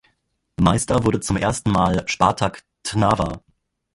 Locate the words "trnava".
2.81-3.43